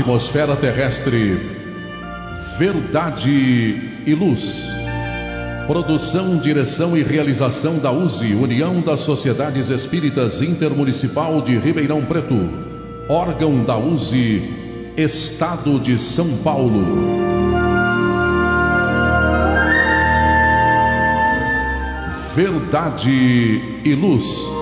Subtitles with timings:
[0.00, 1.38] atmosfera terrestre.
[2.58, 4.66] Verdade e Luz.
[5.66, 12.48] Produção, direção e realização da USE, União das Sociedades Espíritas Intermunicipal de Ribeirão Preto.
[13.08, 14.42] Órgão da USE,
[14.96, 16.82] Estado de São Paulo.
[22.34, 24.59] Verdade e Luz.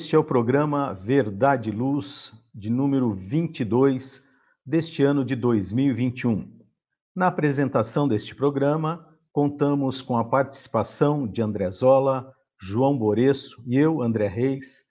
[0.00, 4.26] Este é o programa Verdade Luz, de número 22
[4.64, 6.58] deste ano de 2021.
[7.14, 14.00] Na apresentação deste programa, contamos com a participação de André Zola, João Boreço e eu,
[14.00, 14.84] André Reis,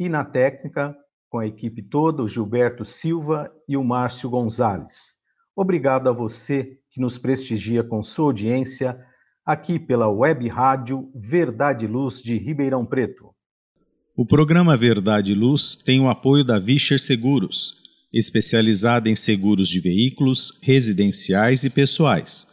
[0.00, 0.96] e na técnica,
[1.28, 5.12] com a equipe toda, o Gilberto Silva e o Márcio Gonzalez.
[5.54, 8.98] Obrigado a você que nos prestigia com sua audiência
[9.44, 13.25] aqui pela web rádio Verdade Luz de Ribeirão Preto.
[14.18, 17.74] O programa Verdade e Luz tem o apoio da Vischer Seguros,
[18.10, 22.46] especializada em seguros de veículos, residenciais e pessoais.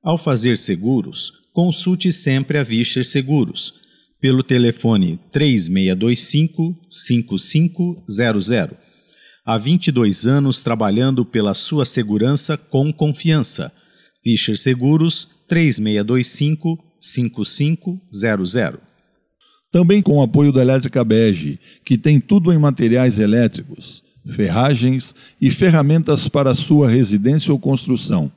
[0.00, 3.74] Ao fazer seguros, consulte sempre a Vischer Seguros
[4.20, 8.50] pelo telefone 3625 5500.
[9.44, 13.72] Há 22 anos trabalhando pela sua segurança com confiança.
[14.24, 18.87] Vischer Seguros 3625 5500.
[19.70, 25.50] Também com o apoio da Elétrica Bege, que tem tudo em materiais elétricos, ferragens e
[25.50, 28.32] ferramentas para sua residência ou construção.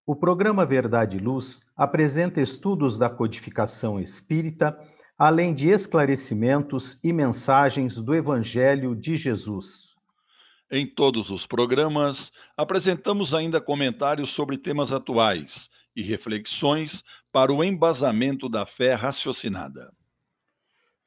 [0.08, 4.80] O programa Verdade e Luz apresenta estudos da codificação espírita,
[5.18, 9.96] além de esclarecimentos e mensagens do Evangelho de Jesus.
[10.72, 17.02] Em todos os programas, apresentamos ainda comentários sobre temas atuais e reflexões
[17.32, 19.90] para o embasamento da fé raciocinada.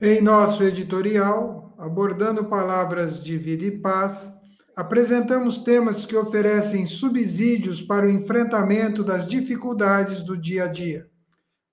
[0.01, 4.33] Em nosso editorial, abordando palavras de vida e paz,
[4.77, 11.09] apresentamos temas que oferecem subsídios para o enfrentamento das dificuldades do dia a dia.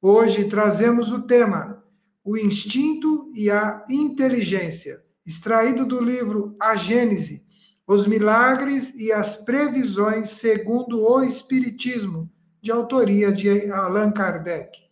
[0.02, 1.84] Hoje trazemos o tema
[2.24, 7.46] O Instinto e a Inteligência, extraído do livro A Gênese,
[7.86, 12.28] Os Milagres e as Previsões segundo o Espiritismo,
[12.60, 14.86] de autoria de Allan Kardec.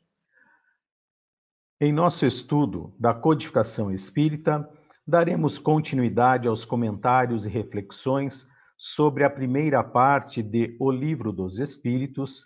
[1.84, 4.70] Em nosso estudo da codificação espírita,
[5.06, 12.46] daremos continuidade aos comentários e reflexões sobre a primeira parte de O Livro dos Espíritos,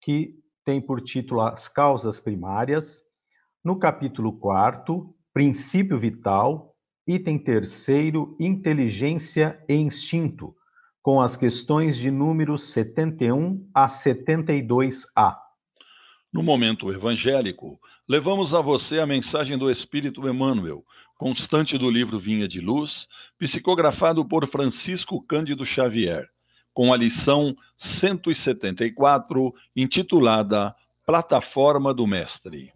[0.00, 3.02] que tem por título As Causas Primárias,
[3.62, 6.74] no capítulo 4, Princípio Vital,
[7.06, 10.56] item terceiro, Inteligência e Instinto,
[11.02, 15.47] com as questões de números 71 a 72a.
[16.32, 20.84] No momento evangélico, levamos a você a mensagem do Espírito Emmanuel,
[21.16, 23.08] constante do livro Vinha de Luz,
[23.38, 26.28] psicografado por Francisco Cândido Xavier,
[26.74, 30.74] com a lição 174, intitulada
[31.06, 32.72] Plataforma do Mestre.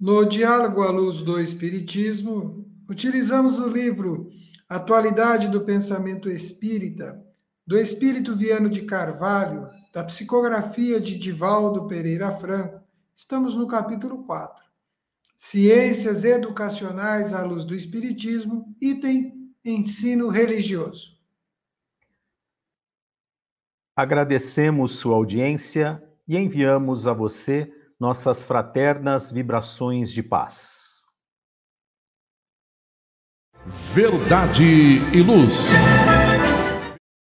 [0.00, 4.30] No Diálogo à Luz do Espiritismo, utilizamos o livro
[4.68, 7.21] Atualidade do Pensamento Espírita,
[7.66, 12.80] do Espírito Viano de Carvalho, da psicografia de Divaldo Pereira Franco,
[13.14, 14.62] estamos no capítulo 4.
[15.38, 21.18] Ciências Educacionais à Luz do Espiritismo, item Ensino Religioso.
[23.94, 31.04] Agradecemos sua audiência e enviamos a você nossas fraternas vibrações de paz.
[33.94, 35.68] Verdade e Luz.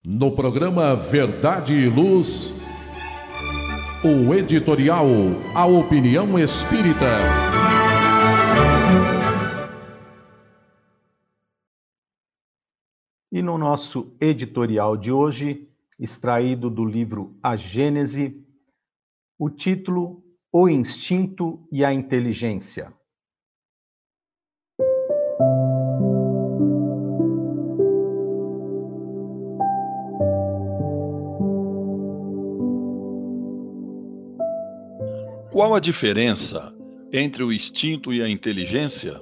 [0.07, 2.53] No programa Verdade e Luz,
[4.05, 5.07] o editorial
[5.55, 7.07] A Opinião Espírita.
[13.33, 15.67] E no nosso editorial de hoje,
[15.99, 18.47] extraído do livro A Gênese,
[19.39, 20.23] o título
[20.53, 22.93] O Instinto e a Inteligência.
[35.55, 36.75] Qual a diferença
[37.13, 39.21] entre o instinto e a inteligência?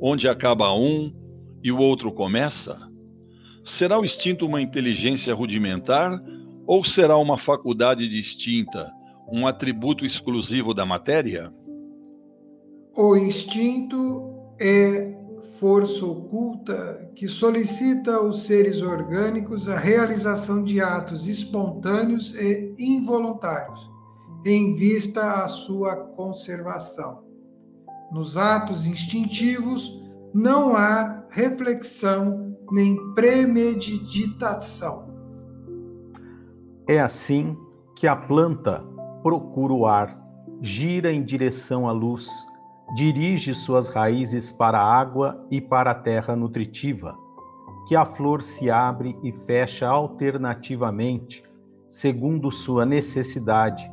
[0.00, 1.12] Onde acaba um
[1.60, 2.78] e o outro começa?
[3.64, 6.22] Será o instinto uma inteligência rudimentar
[6.64, 8.88] ou será uma faculdade distinta,
[9.28, 11.52] um atributo exclusivo da matéria?
[12.96, 15.12] O instinto é
[15.58, 23.91] força oculta que solicita aos seres orgânicos a realização de atos espontâneos e involuntários,
[24.44, 27.22] em vista à sua conservação.
[28.10, 30.02] Nos atos instintivos
[30.34, 35.10] não há reflexão nem premeditação.
[36.86, 37.56] É assim
[37.94, 38.84] que a planta
[39.22, 40.18] procura o ar,
[40.60, 42.28] gira em direção à luz,
[42.94, 47.16] dirige suas raízes para a água e para a terra nutritiva,
[47.86, 51.44] que a flor se abre e fecha alternativamente,
[51.88, 53.90] segundo sua necessidade,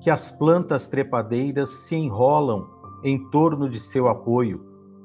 [0.00, 2.68] que as plantas trepadeiras se enrolam
[3.02, 4.64] em torno de seu apoio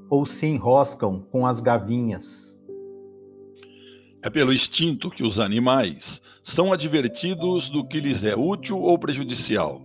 [0.09, 2.59] ou se enroscam com as gavinhas.
[4.21, 9.81] É pelo instinto que os animais são advertidos do que lhes é útil ou prejudicial,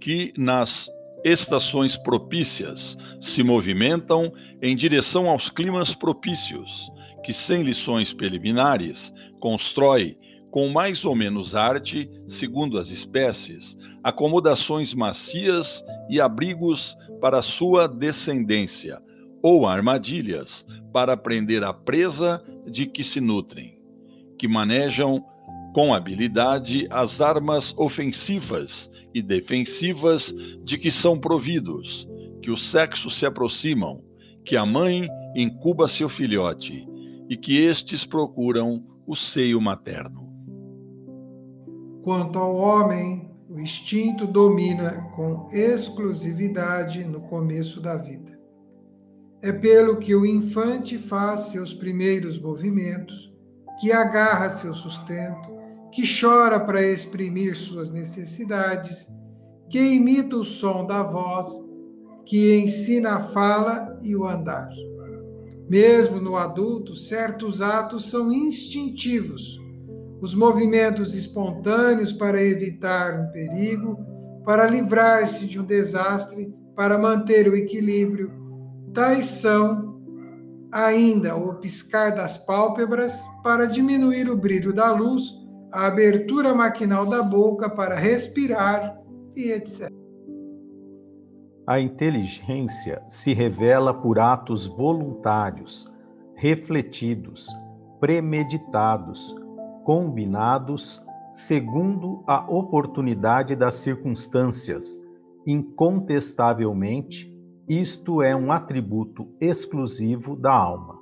[0.00, 0.88] que nas
[1.24, 6.90] estações propícias se movimentam em direção aos climas propícios,
[7.24, 10.16] que sem lições preliminares constrói
[10.52, 19.00] com mais ou menos arte, segundo as espécies, acomodações macias e abrigos para sua descendência,
[19.42, 23.78] ou armadilhas para prender a presa de que se nutrem,
[24.38, 25.24] que manejam
[25.72, 32.06] com habilidade as armas ofensivas e defensivas de que são providos,
[32.42, 34.02] que os sexos se aproximam,
[34.44, 36.86] que a mãe incuba seu filhote
[37.26, 40.31] e que estes procuram o seio materno.
[42.02, 48.40] Quanto ao homem, o instinto domina com exclusividade no começo da vida.
[49.40, 53.32] É pelo que o infante faz seus primeiros movimentos,
[53.80, 55.52] que agarra seu sustento,
[55.92, 59.08] que chora para exprimir suas necessidades,
[59.70, 61.48] que imita o som da voz,
[62.24, 64.68] que ensina a fala e o andar.
[65.68, 69.61] Mesmo no adulto, certos atos são instintivos.
[70.22, 73.98] Os movimentos espontâneos para evitar um perigo,
[74.44, 78.30] para livrar-se de um desastre, para manter o equilíbrio,
[78.94, 80.00] tais são
[80.70, 85.24] ainda o piscar das pálpebras para diminuir o brilho da luz
[85.72, 88.96] a abertura maquinal da boca para respirar
[89.34, 89.90] e etc.
[91.66, 95.90] A inteligência se revela por atos voluntários,
[96.36, 97.48] refletidos,
[97.98, 99.34] premeditados,
[99.84, 101.00] combinados
[101.30, 105.00] segundo a oportunidade das circunstâncias.
[105.46, 107.32] Incontestavelmente,
[107.68, 110.98] isto é um atributo exclusivo da alma.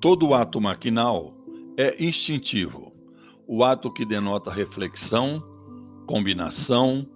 [0.00, 1.34] Todo ato maquinal
[1.76, 2.92] é instintivo
[3.46, 5.42] o ato que denota reflexão,
[6.06, 7.06] combinação,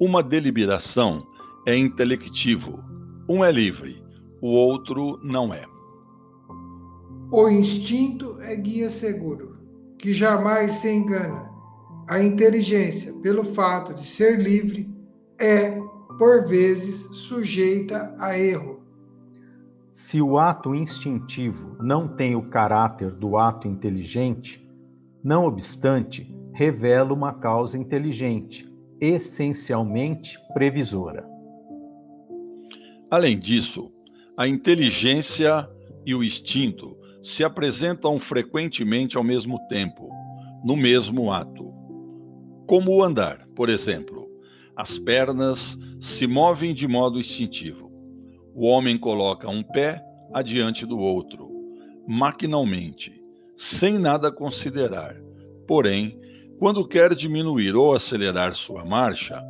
[0.00, 1.24] uma deliberação
[1.64, 2.82] é intelectivo.
[3.28, 4.02] Um é livre,
[4.40, 5.64] o outro não é.
[7.30, 9.53] O instinto é guia seguro,
[10.04, 11.50] que jamais se engana.
[12.06, 14.86] A inteligência, pelo fato de ser livre,
[15.38, 15.80] é,
[16.18, 18.82] por vezes, sujeita a erro.
[19.90, 24.62] Se o ato instintivo não tem o caráter do ato inteligente,
[25.22, 28.70] não obstante, revela uma causa inteligente,
[29.00, 31.26] essencialmente previsora.
[33.10, 33.90] Além disso,
[34.36, 35.66] a inteligência
[36.04, 36.94] e o instinto
[37.24, 40.10] se apresentam frequentemente ao mesmo tempo,
[40.62, 41.72] no mesmo ato.
[42.66, 44.22] Como o andar, por exemplo.
[44.76, 47.90] As pernas se movem de modo instintivo.
[48.54, 50.02] O homem coloca um pé
[50.32, 51.48] adiante do outro,
[52.06, 53.12] maquinalmente,
[53.56, 55.16] sem nada considerar.
[55.66, 56.18] Porém,
[56.58, 59.40] quando quer diminuir ou acelerar sua marcha,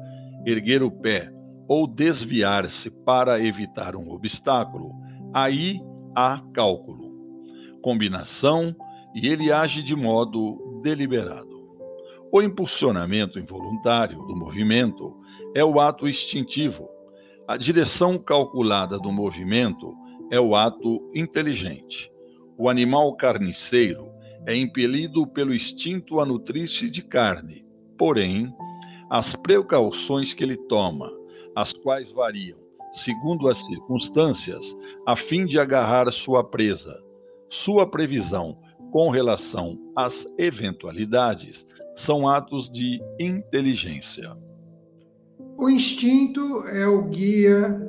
[0.47, 1.33] erguer o pé
[1.67, 4.93] ou desviar-se para evitar um obstáculo,
[5.33, 5.81] aí
[6.15, 7.04] há cálculo,
[7.85, 8.75] combinação
[9.15, 11.63] e ele age de modo deliberado.
[12.33, 15.15] O impulsionamento involuntário do movimento
[15.55, 16.89] é o ato instintivo.
[17.47, 19.95] A direção calculada do movimento
[20.31, 22.11] é o ato inteligente.
[22.57, 24.09] O animal carniceiro
[24.47, 27.67] é impelido pelo instinto a nutrir-se de carne.
[27.99, 28.51] Porém,
[29.11, 31.13] as precauções que ele toma,
[31.55, 32.65] as quais variam
[32.95, 34.65] segundo as circunstâncias,
[35.05, 36.97] a fim de agarrar sua presa,
[37.55, 38.59] sua previsão
[38.91, 44.37] com relação às eventualidades, são atos de inteligência.
[45.57, 47.89] O instinto é o guia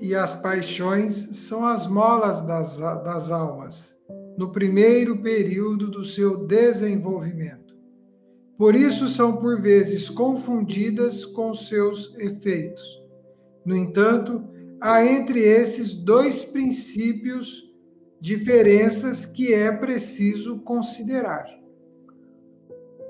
[0.00, 3.94] e as paixões são as molas das, das almas,
[4.38, 7.74] no primeiro período do seu desenvolvimento.
[8.56, 12.82] Por isso são por vezes confundidas com seus efeitos.
[13.66, 14.42] No entanto,
[14.80, 17.73] há entre esses dois princípios
[18.24, 21.44] diferenças que é preciso considerar.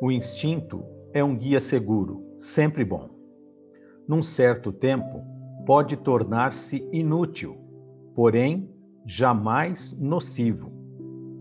[0.02, 3.10] O instinto é um guia seguro, sempre bom.
[4.08, 5.24] Num certo tempo,
[5.64, 7.56] pode tornar-se inútil,
[8.12, 8.68] porém
[9.06, 10.72] jamais nocivo.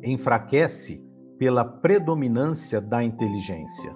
[0.04, 1.04] Enfraquece
[1.40, 3.92] pela predominância da inteligência.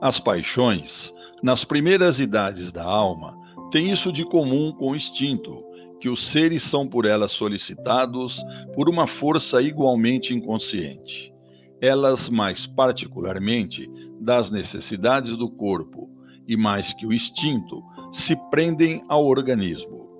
[0.00, 1.12] As paixões,
[1.42, 3.36] nas primeiras idades da alma,
[3.70, 5.62] têm isso de comum com o instinto,
[6.02, 8.44] que os seres são por elas solicitados
[8.74, 11.32] por uma força igualmente inconsciente.
[11.80, 13.88] Elas, mais particularmente,
[14.20, 16.10] das necessidades do corpo,
[16.48, 20.10] e mais que o instinto, se prendem ao organismo.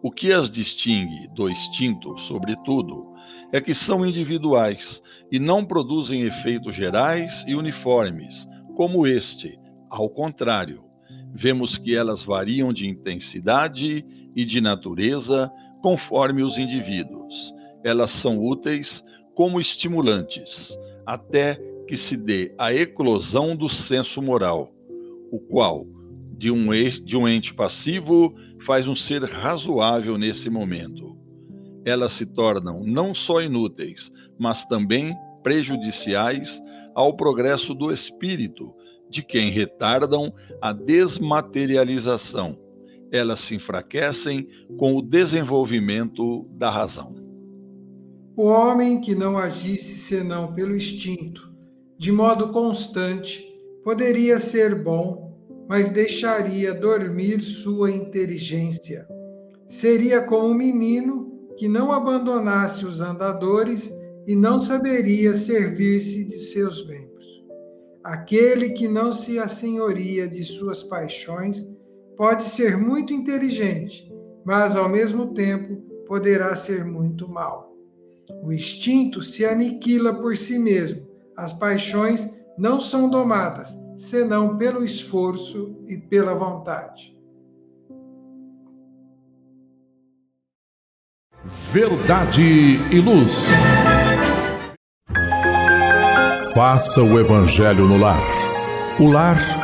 [0.00, 3.12] O que as distingue do instinto, sobretudo,
[3.50, 9.58] é que são individuais e não produzem efeitos gerais e uniformes, como este.
[9.90, 10.84] Ao contrário,
[11.34, 15.50] vemos que elas variam de intensidade e de natureza
[15.82, 17.54] conforme os indivíduos.
[17.82, 20.76] Elas são úteis como estimulantes,
[21.06, 24.72] até que se dê a eclosão do senso moral,
[25.30, 25.86] o qual,
[26.38, 26.68] de um,
[27.04, 31.16] de um ente passivo, faz um ser razoável nesse momento.
[31.84, 36.62] Elas se tornam não só inúteis, mas também prejudiciais
[36.94, 38.72] ao progresso do espírito,
[39.10, 42.63] de quem retardam a desmaterialização.
[43.14, 47.14] Elas se enfraquecem com o desenvolvimento da razão.
[48.36, 51.54] O homem que não agisse senão pelo instinto,
[51.96, 53.40] de modo constante,
[53.84, 59.06] poderia ser bom, mas deixaria dormir sua inteligência.
[59.68, 66.84] Seria como um menino que não abandonasse os andadores e não saberia servir-se de seus
[66.84, 67.44] membros.
[68.02, 71.64] Aquele que não se assenhoria de suas paixões
[72.16, 74.12] pode ser muito inteligente,
[74.44, 77.72] mas ao mesmo tempo poderá ser muito mal.
[78.42, 81.06] O instinto se aniquila por si mesmo.
[81.36, 87.14] As paixões não são domadas, senão pelo esforço e pela vontade.
[91.72, 93.46] Verdade e luz.
[96.54, 98.22] Faça o Evangelho no lar.
[99.00, 99.63] O lar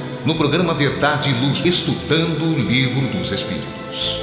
[0.25, 4.19] no programa Verdade e Luz, estudando o Livro dos Espíritos.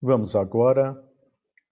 [0.00, 1.02] Vamos agora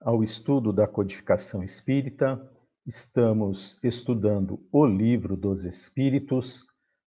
[0.01, 2.41] ao estudo da codificação espírita.
[2.87, 6.65] Estamos estudando o Livro dos Espíritos,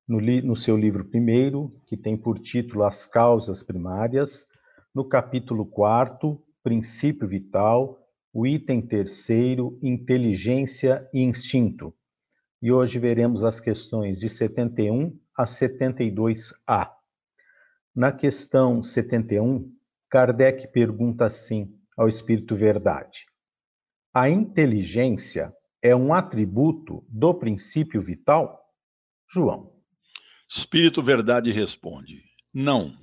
[0.08, 4.48] no, li no seu livro primeiro, que tem por título As Causas Primárias
[4.96, 8.00] no capítulo 4, princípio vital,
[8.34, 11.94] o item terceiro, inteligência e instinto.
[12.62, 16.90] e hoje veremos as questões de 71 a 72A.
[17.94, 19.70] Na questão 71,
[20.10, 23.26] Kardec pergunta assim ao Espírito Verdade:
[24.14, 28.74] A inteligência é um atributo do princípio vital?
[29.30, 29.74] João.
[30.50, 32.24] Espírito Verdade responde:
[32.54, 32.96] Não,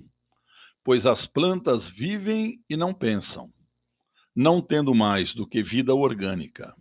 [0.84, 3.52] pois as plantas vivem e não pensam,
[4.34, 6.74] não tendo mais do que vida orgânica.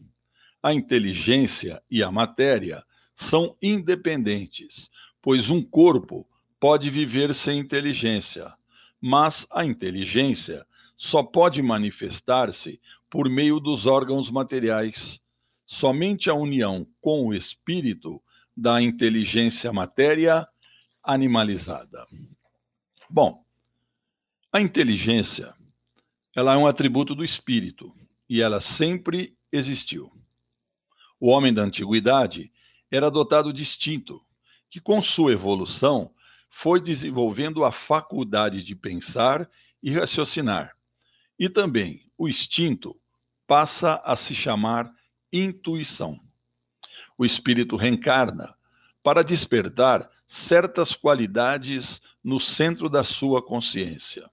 [0.61, 2.83] A inteligência e a matéria
[3.15, 4.89] são independentes,
[5.21, 6.27] pois um corpo
[6.59, 8.53] pode viver sem inteligência,
[8.99, 10.65] mas a inteligência
[10.95, 12.79] só pode manifestar-se
[13.09, 15.19] por meio dos órgãos materiais.
[15.65, 18.21] Somente a união com o espírito
[18.55, 20.47] da inteligência matéria
[21.03, 22.05] animalizada.
[23.09, 23.43] Bom,
[24.53, 25.53] a inteligência,
[26.35, 27.95] ela é um atributo do espírito
[28.29, 30.11] e ela sempre existiu.
[31.17, 32.51] O homem da antiguidade
[32.91, 34.21] era dotado de instinto,
[34.69, 36.11] que com sua evolução
[36.49, 39.49] foi desenvolvendo a faculdade de pensar
[39.81, 40.75] e raciocinar.
[41.39, 42.99] E também o instinto
[43.47, 44.93] passa a se chamar
[45.31, 46.19] intuição.
[47.17, 48.53] O espírito reencarna
[49.01, 54.29] para despertar certas qualidades no centro da sua consciência.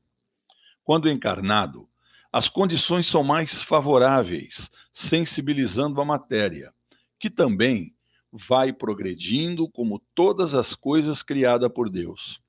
[0.88, 1.87] Quando encarnado,
[2.33, 6.73] as condições são mais favoráveis, sensibilizando a matéria,
[7.21, 7.95] que também
[8.33, 12.40] vai progredindo como todas as coisas criadas por Deus.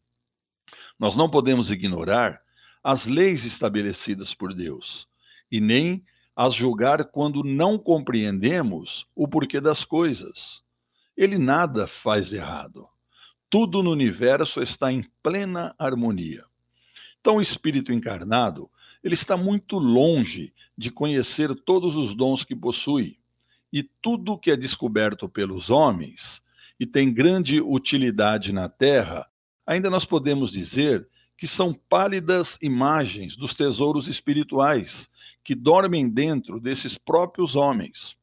[0.97, 2.41] Nós não podemos ignorar
[2.81, 5.05] as leis estabelecidas por Deus
[5.51, 6.01] e nem
[6.33, 10.63] as julgar quando não compreendemos o porquê das coisas.
[11.17, 12.87] Ele nada faz errado.
[13.49, 16.48] Tudo no universo está em plena harmonia.
[17.29, 18.67] Então, o espírito encarnado,
[19.03, 23.19] ele está muito longe de conhecer todos os dons que possui.
[23.71, 26.41] E tudo que é descoberto pelos homens
[26.79, 29.27] e tem grande utilidade na terra,
[29.63, 35.07] ainda nós podemos dizer que são pálidas imagens dos tesouros espirituais
[35.43, 38.17] que dormem dentro desses próprios homens.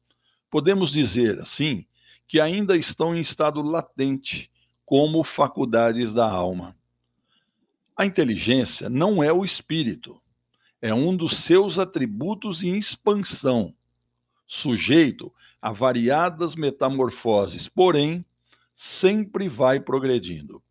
[0.51, 1.85] Podemos dizer, assim,
[2.27, 4.51] que ainda estão em estado latente,
[4.85, 6.75] como faculdades da alma.
[7.97, 10.21] A inteligência não é o espírito,
[10.79, 13.73] é um dos seus atributos em expansão,
[14.45, 18.23] sujeito a variadas metamorfoses, porém,
[18.75, 20.61] sempre vai progredindo.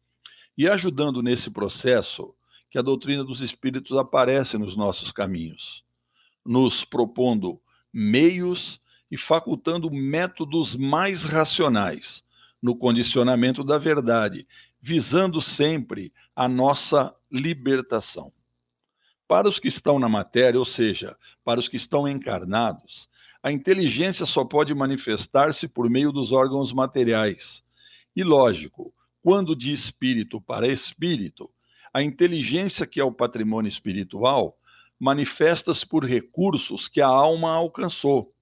[0.56, 2.32] E ajudando nesse processo,
[2.70, 5.82] que a doutrina dos espíritos aparece nos nossos caminhos,
[6.44, 7.60] nos propondo
[7.92, 12.24] meios e facultando métodos mais racionais
[12.62, 14.46] no condicionamento da verdade,
[14.86, 18.32] visando sempre a nossa libertação.
[19.26, 23.08] Para os que estão na matéria, ou seja, para os que estão encarnados,
[23.42, 27.64] a inteligência só pode manifestar-se por meio dos órgãos materiais.
[28.14, 31.50] E lógico, quando de espírito para espírito,
[31.92, 34.56] a inteligência, que é o patrimônio espiritual,
[35.00, 38.32] manifesta-se por recursos que a alma alcançou.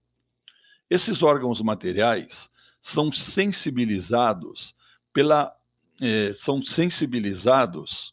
[0.90, 2.50] Esses órgãos materiais
[2.82, 4.76] são sensibilizados
[5.10, 5.56] pela.
[6.00, 8.12] Eh, são sensibilizados.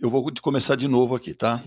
[0.00, 1.64] Eu vou começar de novo aqui, tá?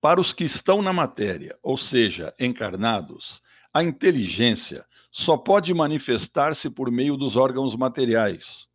[0.00, 6.90] Para os que estão na matéria, ou seja, encarnados, a inteligência só pode manifestar-se por
[6.90, 8.66] meio dos órgãos materiais.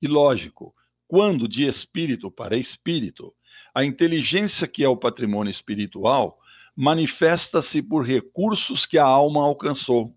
[0.00, 0.74] E lógico,
[1.08, 3.34] quando de espírito para espírito,
[3.74, 6.38] a inteligência que é o patrimônio espiritual
[6.74, 10.14] manifesta-se por recursos que a alma alcançou.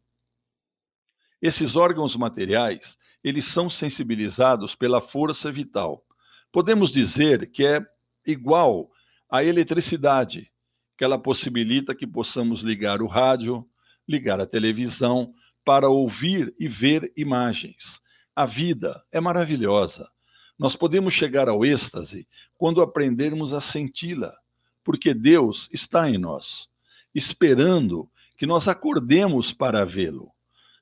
[1.42, 6.04] Esses órgãos materiais, eles são sensibilizados pela força vital.
[6.52, 7.86] Podemos dizer que é
[8.26, 8.90] igual
[9.30, 10.52] à eletricidade,
[10.98, 13.66] que ela possibilita que possamos ligar o rádio,
[14.08, 18.02] ligar a televisão para ouvir e ver imagens.
[18.36, 20.10] A vida é maravilhosa.
[20.58, 24.36] Nós podemos chegar ao êxtase quando aprendermos a senti-la,
[24.84, 26.68] porque Deus está em nós,
[27.14, 30.32] esperando que nós acordemos para vê-lo,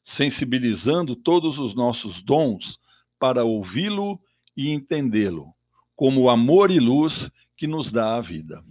[0.08, 2.80] sensibilizando todos os nossos dons
[3.20, 4.18] para ouvi-lo
[4.56, 5.54] e entendê-lo,
[5.98, 8.64] como o amor e luz que nos dá a vida.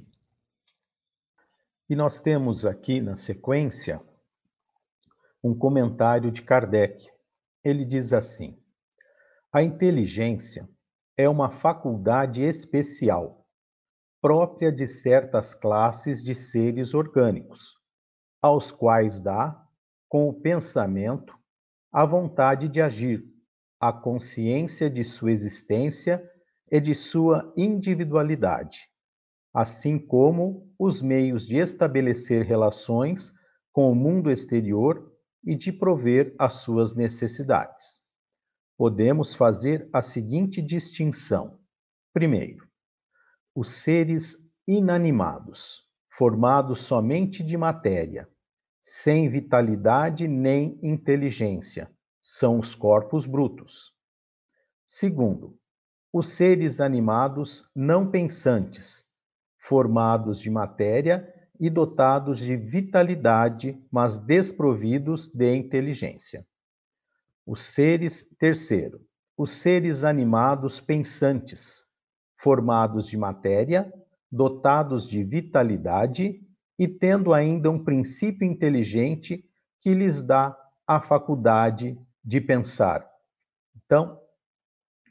[1.90, 4.00] E nós temos aqui na sequência
[5.44, 7.06] um comentário de Kardec.
[7.62, 8.58] Ele diz assim:
[9.52, 10.66] a inteligência
[11.18, 13.46] é uma faculdade especial,
[14.22, 17.74] própria de certas classes de seres orgânicos,
[18.40, 19.65] aos quais dá,
[20.08, 21.34] com o pensamento,
[21.92, 23.24] a vontade de agir,
[23.80, 26.22] a consciência de sua existência
[26.70, 28.88] e de sua individualidade,
[29.54, 33.32] assim como os meios de estabelecer relações
[33.72, 35.12] com o mundo exterior
[35.44, 38.00] e de prover as suas necessidades.
[38.76, 41.58] Podemos fazer a seguinte distinção:
[42.12, 42.66] primeiro,
[43.54, 48.28] os seres inanimados, formados somente de matéria,
[48.88, 51.90] sem vitalidade nem inteligência,
[52.22, 53.92] são os corpos brutos.
[54.86, 55.58] Segundo,
[56.12, 59.02] os seres animados não pensantes,
[59.58, 66.46] formados de matéria e dotados de vitalidade, mas desprovidos de inteligência.
[67.44, 69.00] Os seres, terceiro,
[69.36, 71.82] os seres animados pensantes,
[72.36, 73.92] formados de matéria,
[74.30, 76.45] dotados de vitalidade
[76.78, 79.44] e tendo ainda um princípio inteligente
[79.80, 83.08] que lhes dá a faculdade de pensar.
[83.76, 84.20] Então,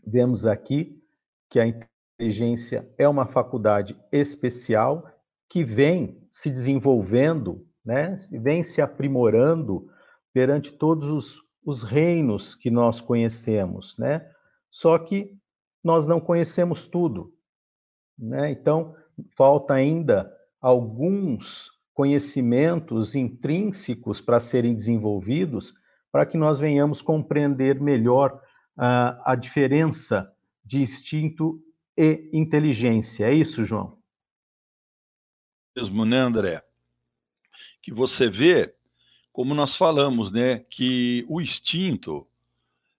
[0.06, 1.02] vemos aqui
[1.50, 5.10] que a inteligência é uma faculdade especial
[5.50, 9.90] que vem se desenvolvendo, né, vem se aprimorando
[10.34, 14.30] perante todos os, os reinos que nós conhecemos, né?
[14.70, 15.38] Só que
[15.84, 17.34] nós não conhecemos tudo,
[18.18, 18.52] né?
[18.52, 18.96] Então,
[19.38, 20.35] falta ainda
[20.66, 25.76] alguns conhecimentos intrínsecos para serem desenvolvidos
[26.12, 28.34] para que nós venhamos compreender melhor
[28.76, 31.62] uh, a diferença de instinto
[31.96, 33.26] e inteligência.
[33.26, 33.96] É isso, João?
[35.78, 36.64] Mesmo, né, André?
[37.84, 38.74] Que você vê,
[39.32, 42.28] como nós falamos, né, que o instinto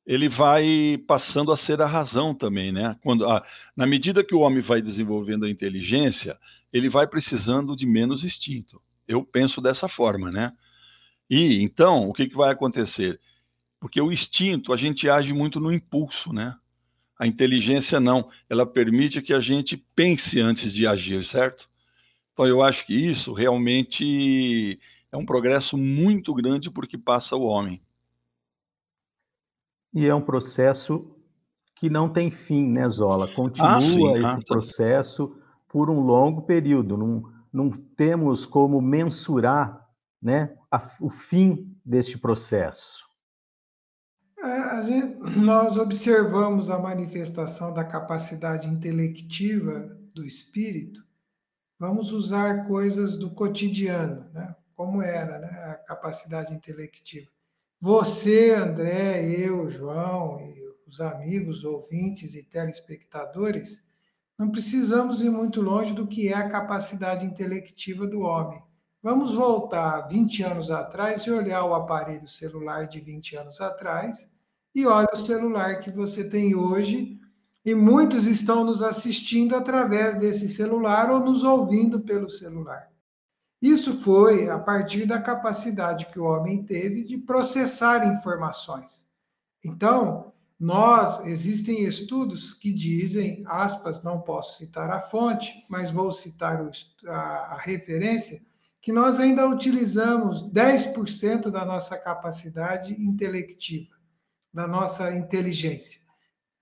[0.07, 2.97] ele vai passando a ser a razão também, né?
[3.03, 3.45] Quando, a,
[3.77, 6.39] na medida que o homem vai desenvolvendo a inteligência,
[6.77, 8.81] ele vai precisando de menos instinto.
[9.07, 10.53] Eu penso dessa forma, né?
[11.29, 13.21] E então, o que, que vai acontecer?
[13.81, 16.57] Porque o instinto, a gente age muito no impulso, né?
[17.19, 21.69] A inteligência não, ela permite que a gente pense antes de agir, certo?
[22.33, 24.79] Então eu acho que isso realmente
[25.11, 27.81] é um progresso muito grande porque passa o homem
[29.97, 31.11] e é um processo
[31.75, 33.33] que não tem fim, né, Zola?
[33.35, 35.35] Continua ah, sim, esse ah, processo
[35.77, 36.97] por um longo período.
[36.97, 39.87] Não, não temos como mensurar
[40.23, 43.05] né, a, o fim deste processo.
[44.43, 51.05] É, gente, nós observamos a manifestação da capacidade intelectiva do espírito.
[51.79, 54.57] Vamos usar coisas do cotidiano, né?
[54.75, 55.49] como era né?
[55.49, 57.29] a capacidade intelectiva.
[57.79, 63.86] Você, André, eu, João e os amigos, ouvintes e telespectadores,
[64.39, 68.63] não precisamos ir muito longe do que é a capacidade intelectiva do homem.
[69.03, 74.31] Vamos voltar 20 anos atrás e olhar o aparelho celular de 20 anos atrás
[74.75, 77.19] e olha o celular que você tem hoje
[77.65, 82.91] e muitos estão nos assistindo através desse celular ou nos ouvindo pelo celular.
[83.61, 89.09] Isso foi a partir da capacidade que o homem teve de processar informações.
[89.65, 96.63] Então, nós, existem estudos que dizem, aspas, não posso citar a fonte, mas vou citar
[96.63, 96.71] o,
[97.07, 97.13] a,
[97.53, 98.41] a referência,
[98.81, 103.95] que nós ainda utilizamos 10% da nossa capacidade intelectiva,
[104.53, 106.01] da nossa inteligência.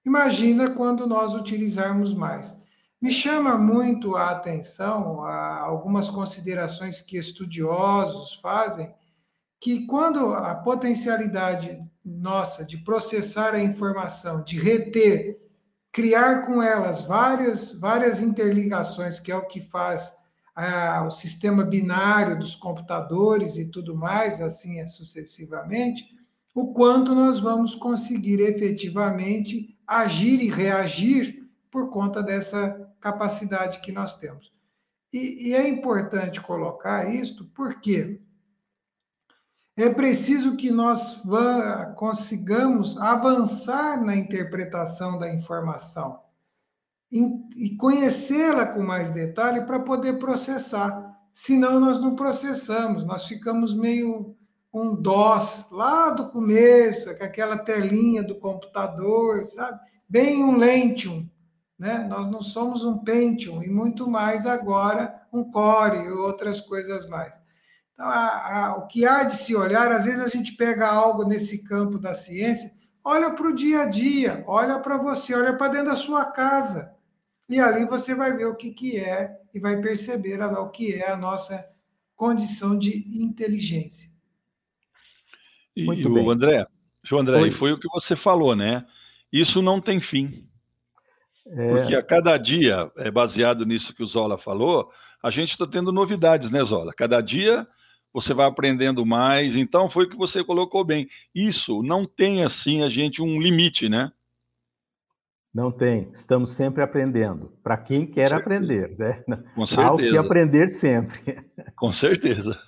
[0.04, 2.57] Imagina quando nós utilizarmos mais.
[3.00, 8.92] Me chama muito a atenção a algumas considerações que estudiosos fazem,
[9.61, 15.40] que quando a potencialidade nossa de processar a informação, de reter,
[15.90, 20.16] criar com elas várias, várias interligações, que é o que faz
[21.06, 26.04] o sistema binário dos computadores e tudo mais, assim é sucessivamente,
[26.54, 34.16] o quanto nós vamos conseguir efetivamente agir e reagir por conta dessa capacidade que nós
[34.18, 34.52] temos.
[35.12, 38.20] E, e é importante colocar isto porque
[39.76, 41.22] é preciso que nós
[41.96, 46.20] consigamos avançar na interpretação da informação
[47.10, 51.16] e conhecê-la com mais detalhe para poder processar.
[51.32, 54.37] Senão, nós não processamos, nós ficamos meio
[54.72, 59.80] um DOS lá do começo, com aquela telinha do computador, sabe?
[60.08, 61.28] Bem um Lentium.
[61.78, 61.98] Né?
[62.08, 67.40] Nós não somos um Pentium e muito mais agora um Core e outras coisas mais.
[67.94, 71.24] Então, a, a, o que há de se olhar, às vezes a gente pega algo
[71.24, 72.72] nesse campo da ciência,
[73.04, 76.92] olha para o dia a dia, olha para você, olha para dentro da sua casa.
[77.48, 81.11] E ali você vai ver o que, que é e vai perceber o que é
[81.11, 81.64] a nossa
[82.16, 84.11] condição de inteligência.
[85.76, 86.28] E Muito o bem.
[86.28, 86.66] André,
[87.02, 88.85] João André, foi o que você falou, né?
[89.33, 90.48] Isso não tem fim.
[91.46, 91.70] É...
[91.70, 94.90] Porque a cada dia, é baseado nisso que o Zola falou,
[95.22, 96.92] a gente está tendo novidades, né, Zola?
[96.96, 97.66] Cada dia
[98.14, 99.57] você vai aprendendo mais.
[99.57, 101.09] Então, foi o que você colocou bem.
[101.35, 104.12] Isso não tem, assim, a gente um limite, né?
[105.53, 106.09] Não tem.
[106.12, 107.53] Estamos sempre aprendendo.
[107.62, 109.22] Para quem quer aprender, né?
[109.55, 109.83] Com certeza.
[109.90, 111.20] Há o que aprender sempre.
[111.77, 112.59] Com certeza.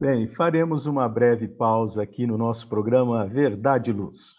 [0.00, 4.34] Bem, faremos uma breve pausa aqui no nosso programa Verdade e Luz.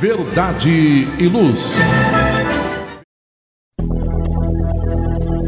[0.00, 1.74] Verdade e Luz.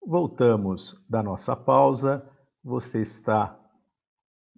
[0.05, 2.25] Voltamos da nossa pausa.
[2.61, 3.57] Você está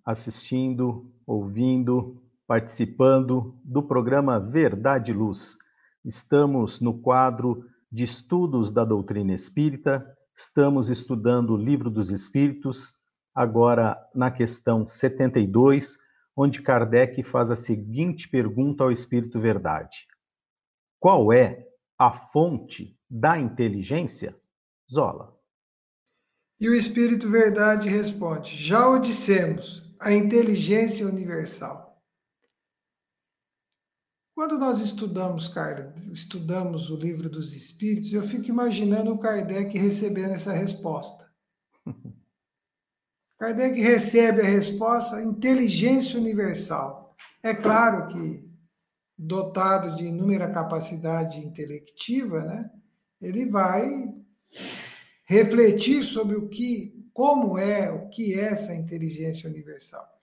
[0.04, 5.56] assistindo, ouvindo, participando do programa Verdade e Luz.
[6.04, 10.04] Estamos no quadro de estudos da doutrina espírita
[10.36, 12.94] Estamos estudando o Livro dos Espíritos,
[13.34, 15.98] agora na questão 72,
[16.36, 20.08] onde Kardec faz a seguinte pergunta ao Espírito Verdade:
[21.00, 21.68] Qual é
[21.98, 24.36] a fonte da inteligência?
[24.92, 25.38] Zola.
[26.60, 31.91] E o Espírito Verdade responde: Já o dissemos, a inteligência universal.
[34.34, 35.54] Quando nós estudamos,
[36.12, 41.30] estudamos o livro dos Espíritos, eu fico imaginando o Kardec recebendo essa resposta.
[43.38, 47.16] Kardec recebe a resposta inteligência universal.
[47.44, 48.50] É claro que
[49.18, 52.72] dotado de inúmera capacidade intelectiva, né,
[53.22, 54.14] ele vai
[55.26, 60.21] refletir sobre o que, como é, o que é essa inteligência universal.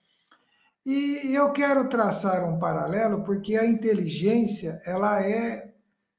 [0.85, 5.69] E eu quero traçar um paralelo porque a inteligência, ela é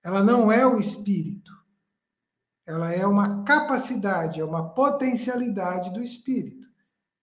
[0.02, 1.52] ela não é o espírito.
[2.66, 6.68] Ela é uma capacidade, é uma potencialidade do espírito,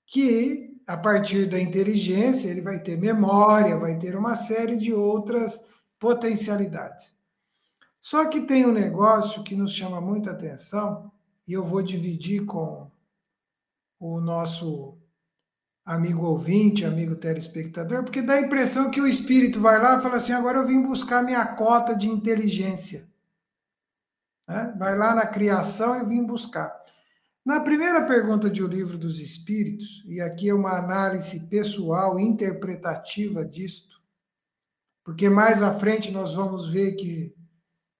[0.06, 5.60] que a partir da inteligência ele vai ter memória, vai ter uma série de outras
[6.00, 7.15] potencialidades.
[8.00, 11.12] Só que tem um negócio que nos chama muita atenção,
[11.47, 12.91] e eu vou dividir com
[14.00, 14.97] o nosso
[15.88, 20.17] amigo ouvinte, amigo telespectador, porque dá a impressão que o espírito vai lá e fala
[20.17, 23.08] assim: agora eu vim buscar minha cota de inteligência.
[24.45, 24.76] Né?
[24.78, 26.76] Vai lá na criação e vim buscar.
[27.45, 33.45] Na primeira pergunta de O Livro dos Espíritos, e aqui é uma análise pessoal, interpretativa
[33.45, 34.02] disto,
[35.06, 37.34] porque mais à frente nós vamos ver que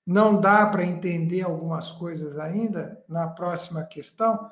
[0.06, 4.52] não dá para entender algumas coisas ainda na próxima questão.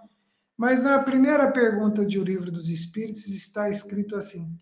[0.57, 4.57] Mas na primeira pergunta de O Livro dos Espíritos está escrito assim: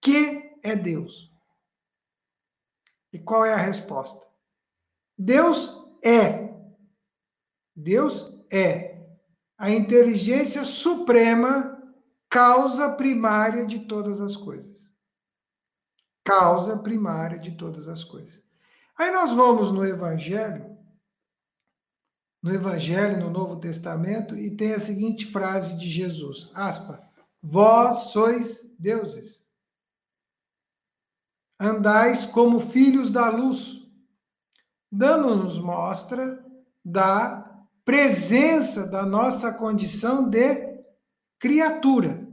[0.00, 1.30] Que é Deus?
[3.12, 4.20] E qual é a resposta?
[5.18, 6.54] Deus é.
[7.74, 8.96] Deus é
[9.58, 11.82] a inteligência suprema,
[12.28, 14.90] causa primária de todas as coisas.
[16.24, 18.42] Causa primária de todas as coisas.
[18.98, 20.75] Aí nós vamos no Evangelho
[22.46, 27.04] no Evangelho, no Novo Testamento, e tem a seguinte frase de Jesus: aspa,
[27.42, 29.44] vós sois deuses.
[31.58, 33.82] Andais como filhos da luz,
[34.92, 36.40] dando-nos mostra
[36.84, 40.84] da presença da nossa condição de
[41.40, 42.28] criatura.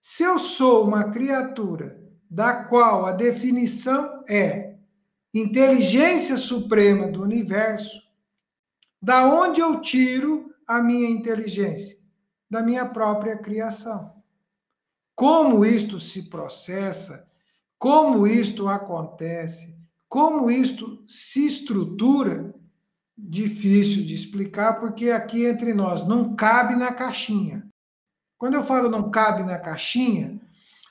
[0.00, 4.78] Se eu sou uma criatura da qual a definição é
[5.34, 8.03] inteligência suprema do universo,
[9.04, 11.98] da onde eu tiro a minha inteligência?
[12.50, 14.14] Da minha própria criação.
[15.14, 17.28] Como isto se processa,
[17.78, 19.76] como isto acontece,
[20.08, 22.54] como isto se estrutura,
[23.16, 27.68] difícil de explicar, porque aqui entre nós não cabe na caixinha.
[28.38, 30.40] Quando eu falo não cabe na caixinha,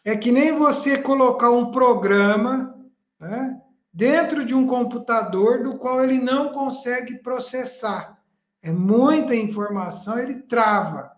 [0.06, 2.80] é que nem você colocar um programa,
[3.20, 3.60] né?
[3.94, 8.20] Dentro de um computador do qual ele não consegue processar.
[8.62, 11.12] É muita informação, ele trava.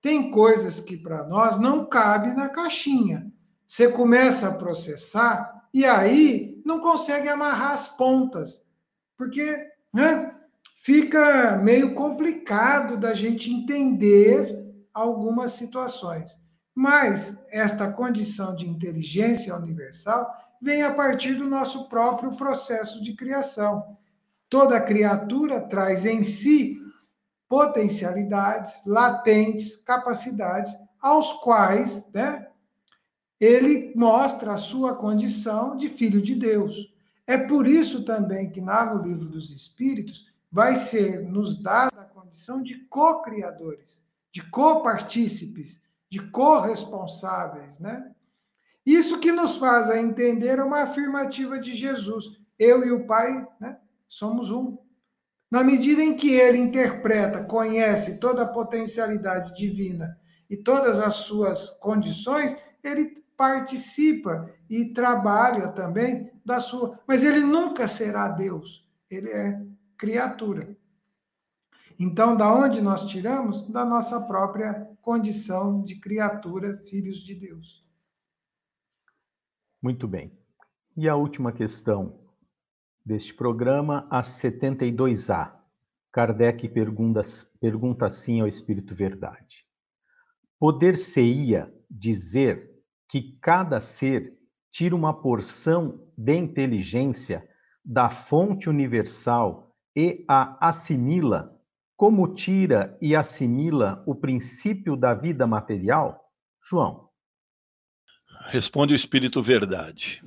[0.00, 3.32] Tem coisas que para nós não cabe na caixinha.
[3.66, 8.64] Você começa a processar e aí não consegue amarrar as pontas,
[9.16, 10.32] porque né,
[10.82, 16.30] fica meio complicado da gente entender algumas situações.
[16.74, 20.30] Mas esta condição de inteligência universal
[20.64, 23.98] vem a partir do nosso próprio processo de criação.
[24.48, 26.80] Toda criatura traz em si
[27.46, 32.48] potencialidades latentes, capacidades, aos quais né,
[33.38, 36.90] ele mostra a sua condição de filho de Deus.
[37.26, 42.04] É por isso também que lá no livro dos Espíritos vai ser nos dada a
[42.04, 48.14] condição de co-criadores, de co-partícipes, de corresponsáveis, né?
[48.84, 52.38] Isso que nos faz a entender uma afirmativa de Jesus.
[52.58, 54.76] Eu e o Pai né, somos um.
[55.50, 60.18] Na medida em que ele interpreta, conhece toda a potencialidade divina
[60.50, 66.98] e todas as suas condições, ele participa e trabalha também da sua.
[67.06, 69.60] Mas ele nunca será Deus, ele é
[69.96, 70.76] criatura.
[71.98, 73.68] Então, da onde nós tiramos?
[73.68, 77.83] Da nossa própria condição de criatura, filhos de Deus.
[79.84, 80.32] Muito bem.
[80.96, 82.18] E a última questão
[83.04, 85.52] deste programa, a 72A.
[86.10, 87.20] Kardec pergunta,
[87.60, 89.66] pergunta assim ao Espírito Verdade:
[90.58, 92.70] Poder-se-ia dizer
[93.10, 94.38] que cada ser
[94.72, 97.46] tira uma porção de inteligência
[97.84, 101.60] da fonte universal e a assimila,
[101.94, 106.32] como tira e assimila o princípio da vida material?
[106.66, 107.10] João.
[108.46, 110.22] Responde o Espírito Verdade.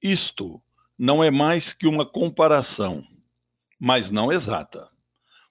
[0.00, 0.62] Isto
[0.96, 3.04] não é mais que uma comparação,
[3.78, 4.88] mas não exata,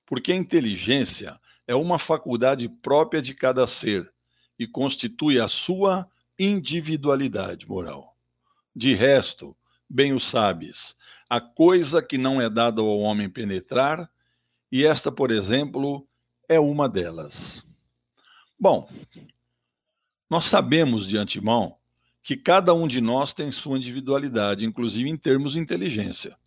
[0.05, 4.09] porque a inteligência é uma faculdade própria de cada ser
[4.57, 8.15] e constitui a sua individualidade moral.
[8.75, 9.57] De resto,
[9.89, 10.95] bem o sabes,
[11.27, 14.09] a coisa que não é dada ao homem penetrar,
[14.71, 16.07] e esta, por exemplo,
[16.47, 17.65] é uma delas.
[18.59, 18.87] Bom,
[20.29, 21.78] nós sabemos de antemão
[22.29, 26.37] que cada um de nós tem sua individualidade, inclusive em termos de inteligência.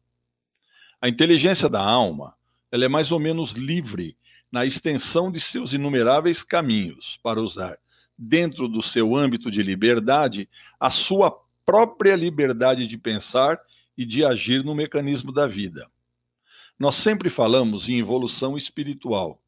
[1.01, 2.35] A inteligência da alma,
[2.71, 4.17] ela é mais ou menos livre
[4.53, 7.79] na extensão de seus inumeráveis caminhos para usar
[8.17, 13.59] dentro do seu âmbito de liberdade, a sua própria liberdade de pensar
[13.99, 15.89] e de agir no mecanismo da vida.
[16.79, 19.43] Nós sempre falamos em evolução espiritual.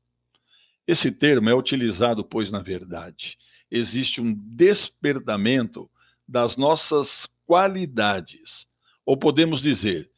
[0.85, 3.39] Esse termo é utilizado, pois, na verdade,
[3.71, 5.89] existe um despertamento
[6.27, 8.67] das nossas qualidades,
[9.05, 10.11] ou podemos dizer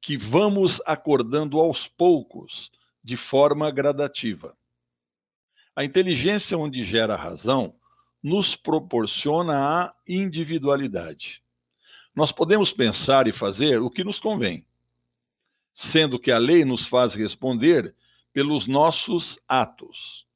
[0.00, 2.70] que vamos acordando aos poucos,
[3.02, 4.56] de forma gradativa.
[5.74, 7.74] A inteligência onde gera razão
[8.22, 11.42] nos proporciona a individualidade.
[12.14, 14.64] Nós podemos pensar e fazer o que nos convém,
[15.74, 17.94] sendo que a lei nos faz responder
[18.32, 20.26] pelos nossos atos.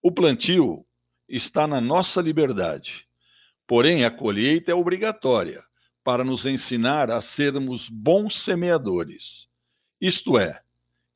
[0.00, 0.86] O plantio
[1.28, 3.06] está na nossa liberdade,
[3.72, 5.64] porém a colheita é obrigatória
[6.04, 9.48] para nos ensinar a sermos bons semeadores.
[9.98, 10.60] Isto é,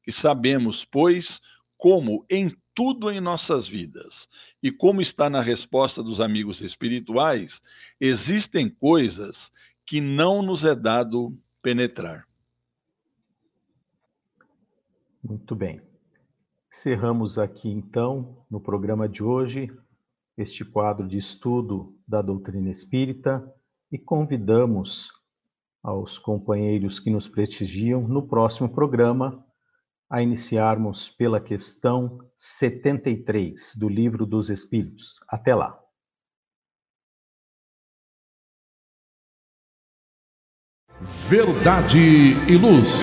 [0.03, 1.39] que sabemos, pois,
[1.77, 4.27] como em tudo em nossas vidas.
[4.63, 7.61] E como está na resposta dos amigos espirituais,
[8.01, 9.53] existem coisas
[9.85, 12.27] que não nos é dado penetrar.
[15.23, 15.83] Muito bem.
[16.73, 19.71] Encerramos aqui então, no programa de hoje,
[20.37, 23.43] este quadro de estudo da doutrina espírita
[23.91, 25.09] e convidamos
[25.83, 29.45] aos companheiros que nos prestigiam no próximo programa
[30.11, 35.21] a iniciarmos pela questão 73 do Livro dos Espíritos.
[35.29, 35.81] Até lá.
[41.29, 41.99] Verdade
[42.49, 43.03] e Luz.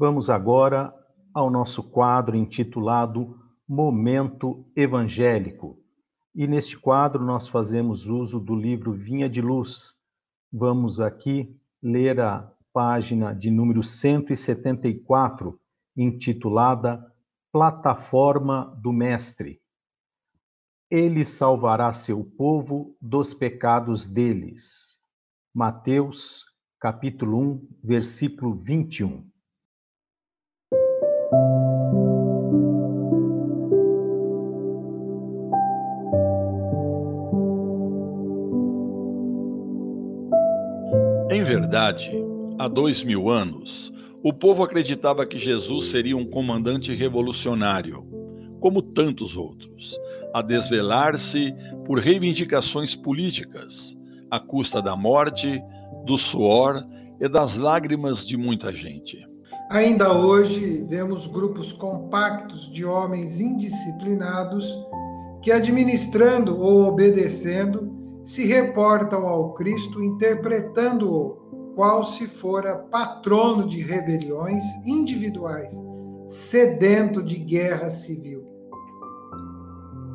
[0.00, 0.94] Vamos agora
[1.34, 3.38] ao nosso quadro intitulado
[3.68, 5.78] Momento Evangélico.
[6.34, 9.94] E neste quadro nós fazemos uso do livro Vinha de Luz.
[10.50, 15.60] Vamos aqui ler a página de número 174,
[15.94, 17.06] intitulada
[17.52, 19.60] Plataforma do Mestre.
[20.90, 24.98] Ele salvará seu povo dos pecados deles.
[25.54, 26.46] Mateus,
[26.78, 29.29] capítulo 1, versículo 21.
[41.30, 42.10] Em verdade,
[42.58, 43.92] há dois mil anos,
[44.24, 48.04] o povo acreditava que Jesus seria um comandante revolucionário,
[48.58, 49.96] como tantos outros,
[50.34, 51.54] a desvelar-se
[51.86, 53.96] por reivindicações políticas,
[54.28, 55.62] à custa da morte,
[56.04, 56.84] do suor
[57.20, 59.29] e das lágrimas de muita gente.
[59.70, 64.68] Ainda hoje, vemos grupos compactos de homens indisciplinados
[65.40, 67.88] que, administrando ou obedecendo,
[68.24, 75.72] se reportam ao Cristo interpretando-o qual se fora patrono de rebeliões individuais,
[76.26, 78.44] sedento de guerra civil.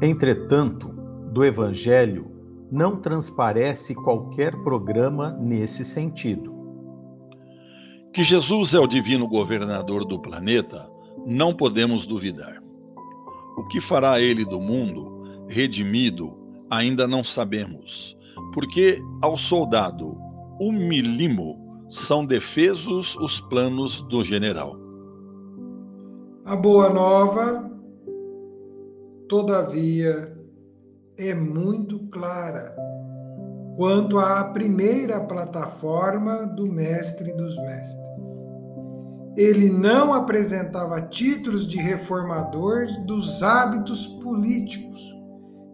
[0.01, 0.89] Entretanto,
[1.31, 2.29] do Evangelho
[2.69, 6.54] não transparece qualquer programa nesse sentido.
[8.15, 10.89] Que Jesus é o divino governador do planeta,
[11.25, 12.63] não podemos duvidar.
[13.57, 16.33] O que fará ele do mundo, redimido,
[16.69, 18.15] ainda não sabemos,
[18.53, 20.17] porque ao soldado
[20.57, 24.77] humilimo são defesos os planos do general.
[26.45, 27.69] A boa nova,
[29.27, 30.33] todavia,
[31.17, 32.73] é muito clara
[33.75, 38.05] quanto à primeira plataforma do Mestre dos Mestres.
[39.35, 45.01] Ele não apresentava títulos de reformador dos hábitos políticos,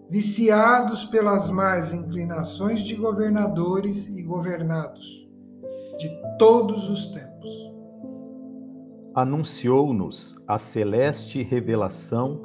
[0.10, 5.30] viciados pelas más inclinações de governadores e governados
[6.00, 7.72] de todos os tempos.
[9.14, 12.42] Anunciou-nos a celeste revelação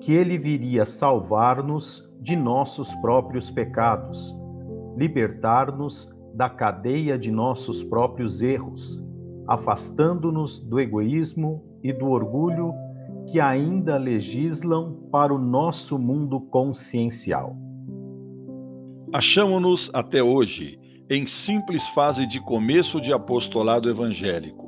[0.00, 4.36] que ele viria salvar-nos de nossos próprios pecados,
[4.96, 9.04] libertar-nos da cadeia de nossos próprios erros
[9.46, 12.72] afastando-nos do egoísmo e do orgulho
[13.30, 17.56] que ainda legislam para o nosso mundo consciencial.
[19.12, 20.78] Achamos-nos até hoje
[21.08, 24.66] em simples fase de começo de apostolado evangélico.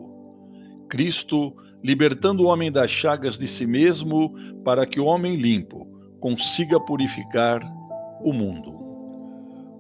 [0.89, 1.53] Cristo
[1.83, 4.33] libertando o homem das chagas de si mesmo
[4.65, 5.87] para que o homem limpo
[6.21, 7.61] consiga purificar
[8.23, 8.78] o mundo.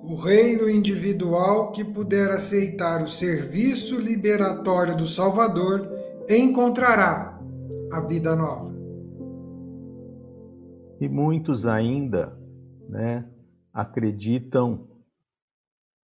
[0.08, 5.86] O reino individual que puder aceitar o serviço liberatório do Salvador
[6.26, 7.38] encontrará
[7.92, 8.74] a vida nova.
[10.98, 12.34] E muitos ainda,
[12.88, 13.28] né,
[13.70, 14.88] acreditam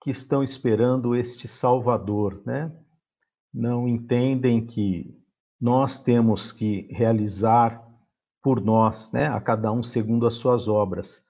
[0.01, 2.71] que estão esperando este Salvador, né?
[3.53, 5.13] Não entendem que
[5.59, 7.85] nós temos que realizar
[8.41, 11.25] por nós, né, a cada um segundo as suas obras.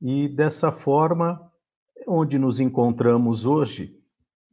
[0.00, 1.50] E dessa forma,
[2.06, 3.98] onde nos encontramos hoje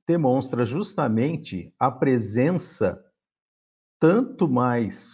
[0.08, 3.04] demonstra justamente a presença
[4.00, 5.08] tanto mais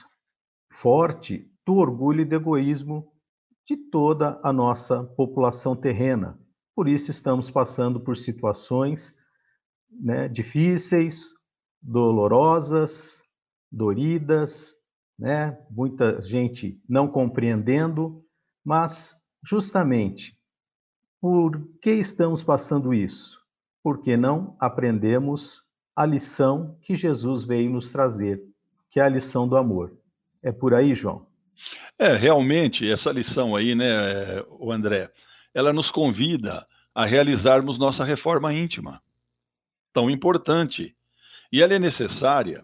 [0.72, 3.12] forte do orgulho e do egoísmo
[3.68, 6.40] de toda a nossa população terrena.
[6.76, 9.18] Por isso estamos passando por situações
[9.90, 11.34] né, difíceis,
[11.82, 13.22] dolorosas,
[13.72, 14.76] doridas,
[15.18, 15.58] né?
[15.70, 18.24] muita gente não compreendendo,
[18.64, 20.35] mas justamente
[21.26, 23.42] por que estamos passando isso?
[23.82, 25.64] Porque não aprendemos
[25.96, 28.44] a lição que Jesus veio nos trazer,
[28.92, 29.92] que é a lição do amor.
[30.44, 31.26] É por aí, João?
[31.98, 35.12] É, realmente, essa lição aí, né, o André,
[35.52, 36.64] ela nos convida
[36.94, 39.02] a realizarmos nossa reforma íntima,
[39.92, 40.96] tão importante.
[41.52, 42.64] E ela é necessária,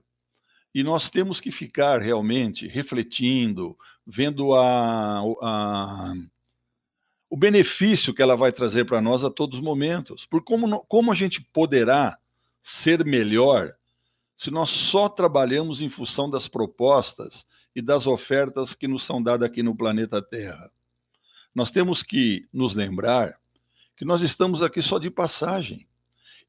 [0.71, 6.13] e nós temos que ficar realmente refletindo, vendo a, a
[7.31, 10.25] o benefício que ela vai trazer para nós a todos os momentos.
[10.25, 12.17] Por como, como a gente poderá
[12.61, 13.73] ser melhor
[14.35, 19.49] se nós só trabalhamos em função das propostas e das ofertas que nos são dadas
[19.49, 20.69] aqui no planeta Terra.
[21.55, 23.39] Nós temos que nos lembrar
[23.95, 25.87] que nós estamos aqui só de passagem.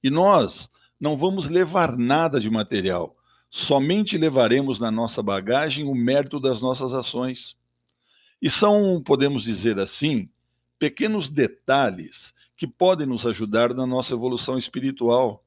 [0.02, 0.68] E nós
[0.98, 3.16] não vamos levar nada de material.
[3.48, 7.56] Somente levaremos na nossa bagagem o mérito das nossas ações.
[8.40, 10.28] E são, podemos dizer assim,
[10.82, 15.44] pequenos detalhes que podem nos ajudar na nossa evolução espiritual.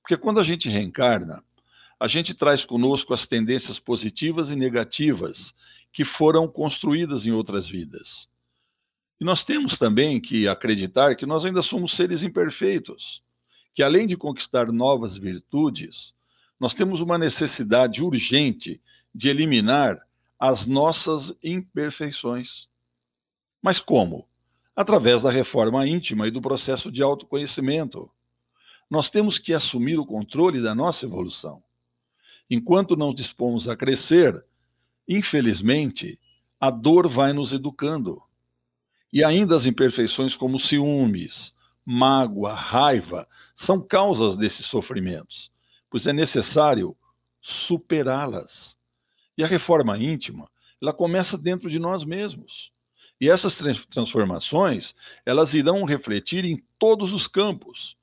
[0.00, 1.44] Porque quando a gente reencarna,
[2.00, 5.54] a gente traz conosco as tendências positivas e negativas
[5.92, 8.26] que foram construídas em outras vidas.
[9.20, 13.22] E nós temos também que acreditar que nós ainda somos seres imperfeitos,
[13.74, 16.14] que além de conquistar novas virtudes,
[16.58, 18.80] nós temos uma necessidade urgente
[19.14, 20.00] de eliminar
[20.38, 22.66] as nossas imperfeições.
[23.62, 24.29] Mas como?
[24.80, 28.10] Através da reforma íntima e do processo de autoconhecimento.
[28.88, 31.62] Nós temos que assumir o controle da nossa evolução.
[32.48, 34.42] Enquanto não dispomos a crescer,
[35.06, 36.18] infelizmente,
[36.58, 38.22] a dor vai nos educando.
[39.12, 41.54] E ainda as imperfeições como ciúmes,
[41.84, 45.50] mágoa, raiva são causas desses sofrimentos,
[45.90, 46.96] pois é necessário
[47.38, 48.78] superá-las.
[49.36, 50.50] E a reforma íntima,
[50.80, 52.72] ela começa dentro de nós mesmos.
[53.20, 53.56] E essas
[53.90, 54.94] transformações,
[55.26, 57.96] elas irão refletir em todos os campos,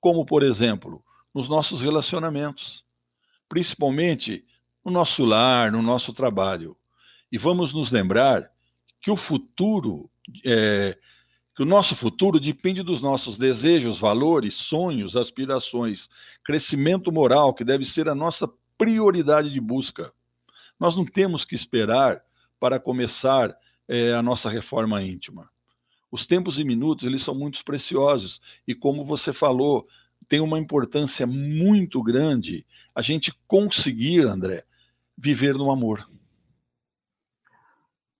[0.00, 1.02] como por exemplo,
[1.32, 2.84] nos nossos relacionamentos
[3.48, 4.44] principalmente
[4.84, 6.76] no nosso lar, no nosso trabalho.
[7.30, 8.50] E vamos nos lembrar
[9.00, 10.10] que o futuro,
[10.44, 10.96] é,
[11.54, 16.08] que o nosso futuro depende dos nossos desejos, valores, sonhos, aspirações,
[16.44, 20.12] crescimento moral, que deve ser a nossa prioridade de busca.
[20.78, 22.22] Nós não temos que esperar
[22.58, 23.56] para começar
[23.88, 25.50] é, a nossa reforma íntima.
[26.10, 28.40] Os tempos e minutos, eles são muito preciosos.
[28.66, 29.86] E como você falou,
[30.28, 32.64] tem uma importância muito grande
[32.94, 34.64] a gente conseguir, André,
[35.18, 36.08] viver no amor.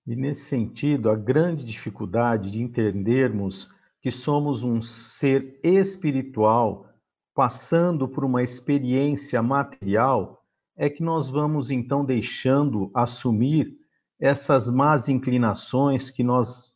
[0.06, 6.90] E nesse sentido, a grande dificuldade de entendermos que somos um ser espiritual
[7.34, 10.44] passando por uma experiência material
[10.76, 13.78] é que nós vamos então deixando assumir
[14.20, 16.72] essas más inclinações que nós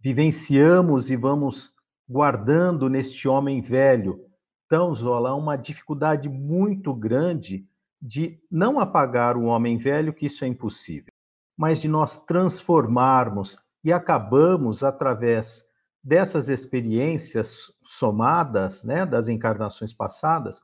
[0.00, 1.74] vivenciamos e vamos
[2.08, 4.26] guardando neste homem velho
[4.66, 7.64] então, Zola, há uma dificuldade muito grande
[8.02, 11.12] de não apagar o homem velho, que isso é impossível,
[11.56, 15.64] mas de nós transformarmos e acabamos através
[16.02, 20.60] dessas experiências somadas, né, das encarnações passadas,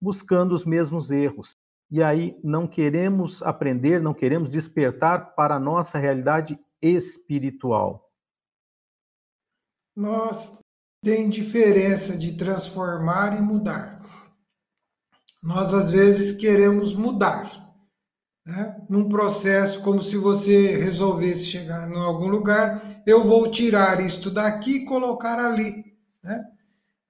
[0.00, 1.53] buscando os mesmos erros.
[1.90, 8.10] E aí não queremos aprender, não queremos despertar para a nossa realidade espiritual.
[9.96, 10.58] Nós
[11.02, 14.02] tem diferença de transformar e mudar.
[15.42, 17.64] Nós, às vezes, queremos mudar.
[18.46, 18.82] Né?
[18.88, 24.76] Num processo, como se você resolvesse chegar em algum lugar, eu vou tirar isto daqui
[24.78, 25.96] e colocar ali.
[26.22, 26.44] Né?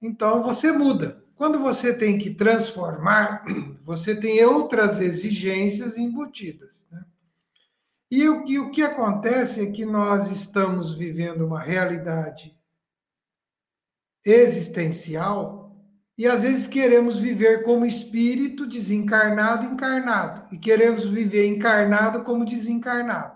[0.01, 1.24] Então, você muda.
[1.35, 3.43] Quando você tem que transformar,
[3.83, 6.87] você tem outras exigências embutidas.
[6.91, 7.03] Né?
[8.09, 12.57] E, o, e o que acontece é que nós estamos vivendo uma realidade
[14.23, 15.65] existencial
[16.17, 23.35] e às vezes queremos viver como espírito desencarnado encarnado e queremos viver encarnado como desencarnado.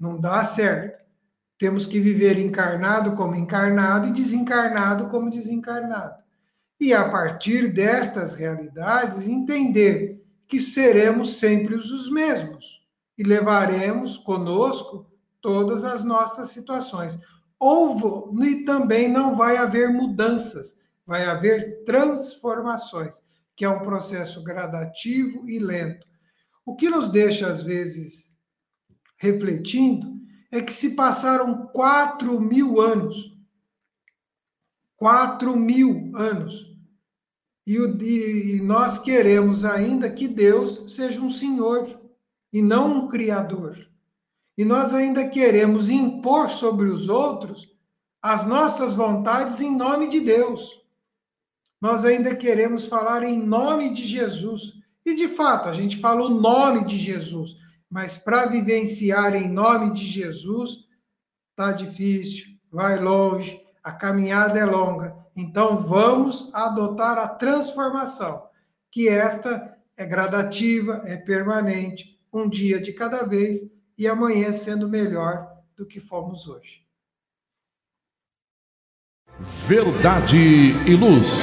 [0.00, 1.04] Não dá certo.
[1.58, 6.25] Temos que viver encarnado como encarnado e desencarnado como desencarnado.
[6.78, 15.06] E a partir destas realidades entender que seremos sempre os mesmos e levaremos conosco
[15.40, 17.18] todas as nossas situações.
[17.58, 23.22] Houve, e também não vai haver mudanças, vai haver transformações,
[23.54, 26.06] que é um processo gradativo e lento.
[26.64, 28.36] O que nos deixa, às vezes,
[29.16, 30.16] refletindo
[30.50, 33.35] é que se passaram quatro mil anos,
[34.96, 36.74] quatro mil anos,
[37.66, 42.00] e, o, e nós queremos ainda que Deus seja um Senhor
[42.52, 43.86] e não um Criador
[44.56, 47.68] e nós ainda queremos impor sobre os outros
[48.22, 50.82] as nossas vontades em nome de Deus.
[51.80, 54.72] Nós ainda queremos falar em nome de Jesus.
[55.04, 57.56] E de fato, a gente fala o nome de Jesus,
[57.88, 60.88] mas para vivenciar em nome de Jesus,
[61.54, 65.16] tá difícil, vai longe, a caminhada é longa.
[65.36, 68.42] Então vamos adotar a transformação,
[68.90, 73.60] que esta é gradativa, é permanente, um dia de cada vez
[73.96, 76.84] e amanhã sendo melhor do que fomos hoje.
[79.68, 81.42] Verdade e luz.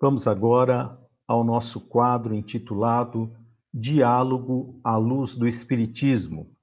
[0.00, 0.96] Vamos agora
[1.26, 3.34] ao nosso quadro intitulado
[3.74, 6.54] Diálogo à Luz do Espiritismo.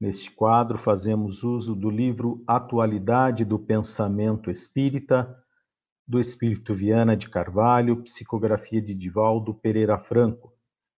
[0.00, 5.36] Neste quadro, fazemos uso do livro Atualidade do Pensamento Espírita,
[6.08, 10.54] do Espírito Viana de Carvalho, psicografia de Divaldo Pereira Franco.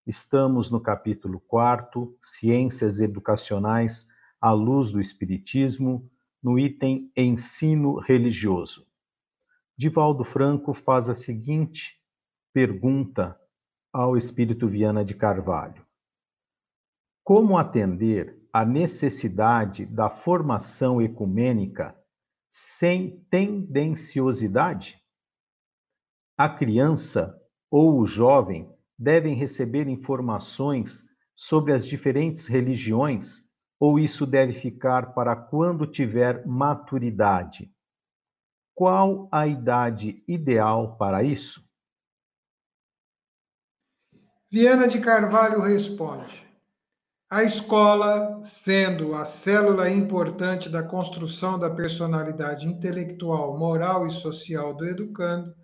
[0.06, 4.06] Estamos no capítulo 4, Ciências Educacionais
[4.40, 6.08] à Luz do Espiritismo,
[6.40, 8.86] no item Ensino Religioso.
[9.82, 12.00] Divaldo Franco faz a seguinte
[12.54, 13.36] pergunta
[13.92, 15.84] ao Espírito Viana de Carvalho:
[17.24, 22.00] Como atender à necessidade da formação ecumênica
[22.48, 25.02] sem tendenciosidade?
[26.38, 27.36] A criança
[27.68, 35.34] ou o jovem devem receber informações sobre as diferentes religiões ou isso deve ficar para
[35.34, 37.68] quando tiver maturidade?
[38.82, 41.64] Qual a idade ideal para isso?
[44.50, 46.44] Viana de Carvalho responde:
[47.30, 54.84] A escola, sendo a célula importante da construção da personalidade intelectual, moral e social do
[54.84, 55.54] educando,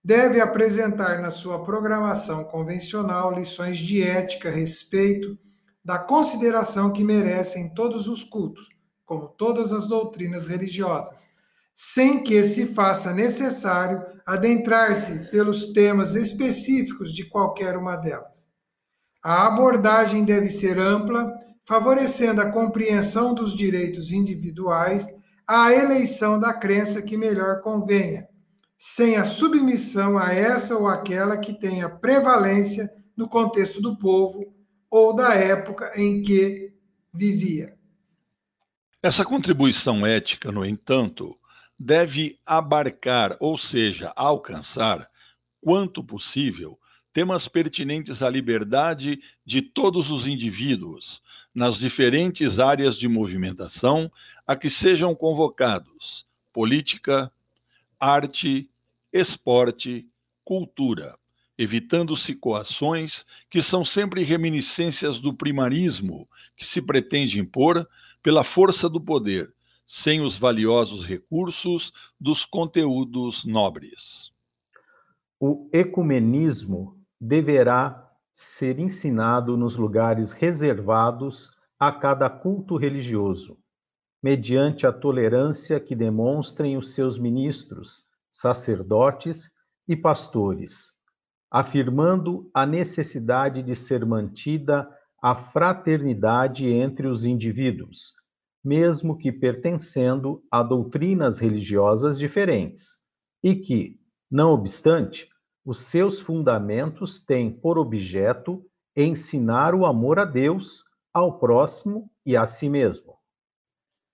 [0.00, 5.36] deve apresentar na sua programação convencional lições de ética respeito
[5.84, 8.68] da consideração que merecem todos os cultos,
[9.04, 11.30] como todas as doutrinas religiosas,
[11.82, 18.46] sem que se faça necessário adentrar-se pelos temas específicos de qualquer uma delas.
[19.24, 21.32] A abordagem deve ser ampla,
[21.66, 25.08] favorecendo a compreensão dos direitos individuais
[25.46, 28.28] à eleição da crença que melhor convenha,
[28.78, 34.54] sem a submissão a essa ou aquela que tenha prevalência no contexto do povo
[34.90, 36.74] ou da época em que
[37.10, 37.74] vivia.
[39.02, 41.39] Essa contribuição ética, no entanto,
[41.82, 45.08] deve abarcar, ou seja, alcançar,
[45.62, 46.78] quanto possível,
[47.10, 51.22] temas pertinentes à liberdade de todos os indivíduos,
[51.54, 54.12] nas diferentes áreas de movimentação
[54.46, 57.32] a que sejam convocados: política,
[57.98, 58.68] arte,
[59.10, 60.06] esporte,
[60.44, 61.18] cultura,
[61.56, 66.28] evitando-se coações que são sempre reminiscências do primarismo
[66.58, 67.88] que se pretende impor
[68.22, 69.50] pela força do poder
[69.92, 74.30] sem os valiosos recursos dos conteúdos nobres.
[75.40, 83.58] O ecumenismo deverá ser ensinado nos lugares reservados a cada culto religioso,
[84.22, 89.50] mediante a tolerância que demonstrem os seus ministros, sacerdotes
[89.88, 90.92] e pastores,
[91.50, 94.88] afirmando a necessidade de ser mantida
[95.20, 98.19] a fraternidade entre os indivíduos
[98.62, 102.98] mesmo que pertencendo a doutrinas religiosas diferentes,
[103.42, 103.98] e que,
[104.30, 105.28] não obstante,
[105.64, 108.64] os seus fundamentos têm por objeto
[108.96, 113.14] ensinar o amor a Deus, ao próximo e a si mesmo.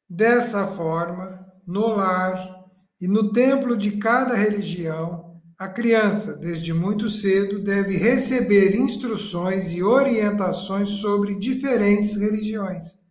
[0.09, 2.64] Dessa forma, no lar
[3.01, 9.82] e no templo de cada religião, a criança, desde muito cedo, deve receber instruções e
[9.82, 13.05] orientações sobre diferentes religiões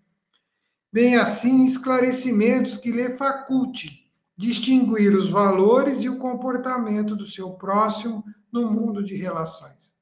[0.96, 8.24] bem assim esclarecimentos que lhe faculte distinguir os valores e o comportamento do seu próximo
[8.50, 9.94] no mundo de relações.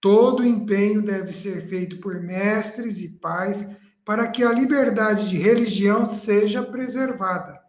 [0.00, 3.68] Todo empenho deve ser feito por mestres e pais
[4.04, 7.60] para que a liberdade de religião seja preservada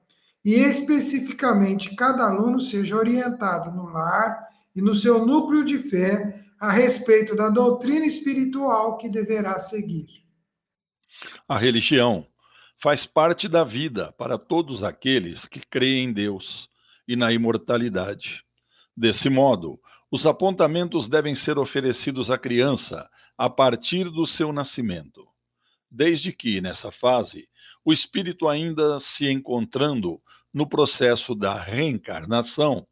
[0.43, 6.69] e especificamente cada aluno seja orientado no lar e no seu núcleo de fé a
[6.69, 10.24] respeito da doutrina espiritual que deverá seguir.
[11.47, 12.25] A religião
[12.81, 16.67] faz parte da vida para todos aqueles que creem em Deus
[17.07, 18.43] e na imortalidade.
[18.97, 19.79] Desse modo,
[20.09, 25.27] os apontamentos devem ser oferecidos à criança a partir do seu nascimento,
[25.91, 27.47] desde que, nessa fase,
[27.83, 30.19] o espírito ainda se encontrando
[30.51, 32.87] no processo da reencarnação,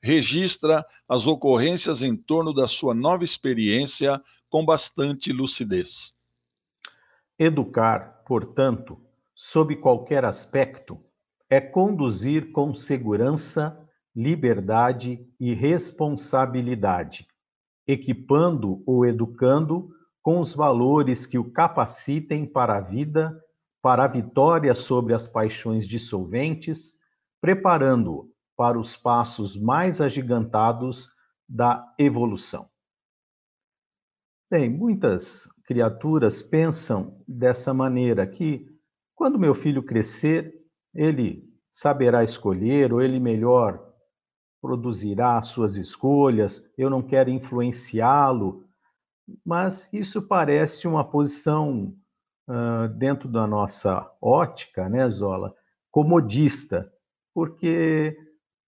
[0.00, 6.15] registra as ocorrências em torno da sua nova experiência com bastante lucidez.
[7.38, 8.98] Educar, portanto,
[9.34, 10.98] sob qualquer aspecto,
[11.50, 13.78] é conduzir com segurança,
[14.14, 17.26] liberdade e responsabilidade,
[17.86, 19.90] equipando o educando
[20.22, 23.38] com os valores que o capacitem para a vida,
[23.82, 26.98] para a vitória sobre as paixões dissolventes,
[27.40, 31.10] preparando-o para os passos mais agigantados
[31.46, 32.68] da evolução.
[34.48, 38.64] Bem, muitas criaturas pensam dessa maneira que
[39.12, 40.54] quando meu filho crescer,
[40.94, 43.84] ele saberá escolher ou ele melhor
[44.62, 48.64] produzirá suas escolhas, eu não quero influenciá-lo,
[49.44, 51.92] mas isso parece uma posição
[52.48, 55.52] uh, dentro da nossa ótica, né, Zola,
[55.90, 56.88] comodista,
[57.34, 58.16] porque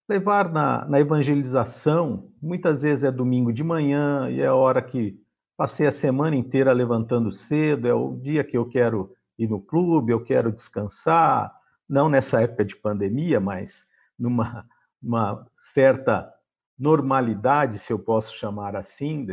[0.09, 5.17] levar na, na evangelização muitas vezes é domingo de manhã e é a hora que
[5.59, 10.13] passei a semana inteira levantando cedo, é o dia que eu quero ir no clube,
[10.13, 11.53] eu quero descansar,
[11.87, 14.65] não nessa época de pandemia, mas numa
[15.03, 16.33] uma certa
[16.77, 19.27] normalidade, se eu posso chamar assim,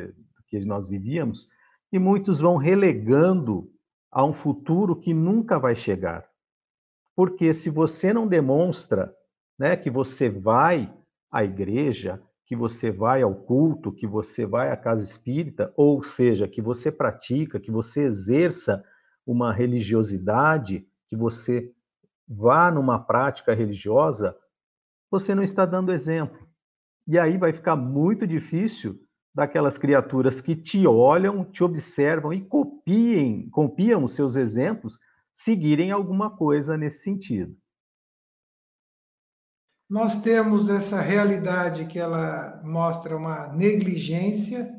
[0.48, 1.48] que nós vivíamos,
[1.92, 3.70] e muitos vão relegando
[4.10, 6.28] a um futuro que nunca vai chegar.
[7.14, 9.14] Porque se você não demonstra
[9.56, 10.92] né, que você vai
[11.30, 16.46] à igreja, que você vai ao culto, que você vai à casa espírita, ou seja,
[16.46, 18.84] que você pratica, que você exerça
[19.26, 21.72] uma religiosidade, que você
[22.28, 24.36] vá numa prática religiosa,
[25.10, 26.48] você não está dando exemplo.
[27.06, 29.00] E aí vai ficar muito difícil
[29.34, 34.98] daquelas criaturas que te olham, te observam e copiem, copiam os seus exemplos,
[35.32, 37.56] seguirem alguma coisa nesse sentido.
[39.88, 44.74] Nós temos essa realidade que ela mostra uma negligência,